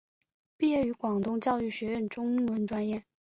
[0.57, 3.03] 毕业于广东教育学院中文专业。